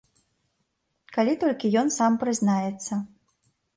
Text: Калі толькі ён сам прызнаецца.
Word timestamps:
Калі 1.17 1.33
толькі 1.43 1.71
ён 1.81 1.93
сам 1.99 2.11
прызнаецца. 2.25 2.93